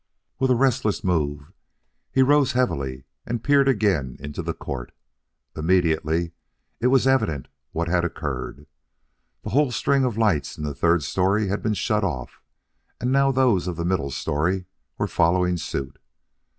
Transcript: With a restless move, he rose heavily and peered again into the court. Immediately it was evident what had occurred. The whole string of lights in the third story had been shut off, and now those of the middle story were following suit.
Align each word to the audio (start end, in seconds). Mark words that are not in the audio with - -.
With 0.39 0.49
a 0.49 0.55
restless 0.55 1.03
move, 1.03 1.51
he 2.11 2.23
rose 2.23 2.53
heavily 2.53 3.03
and 3.23 3.43
peered 3.43 3.67
again 3.67 4.17
into 4.19 4.41
the 4.41 4.55
court. 4.55 4.93
Immediately 5.55 6.31
it 6.79 6.87
was 6.87 7.05
evident 7.05 7.49
what 7.71 7.87
had 7.87 8.03
occurred. 8.03 8.65
The 9.43 9.51
whole 9.51 9.69
string 9.71 10.03
of 10.03 10.17
lights 10.17 10.57
in 10.57 10.63
the 10.63 10.73
third 10.73 11.03
story 11.03 11.49
had 11.49 11.61
been 11.61 11.75
shut 11.75 12.03
off, 12.03 12.41
and 12.99 13.11
now 13.11 13.31
those 13.31 13.67
of 13.67 13.75
the 13.75 13.85
middle 13.85 14.09
story 14.09 14.65
were 14.97 15.05
following 15.05 15.55
suit. 15.55 15.99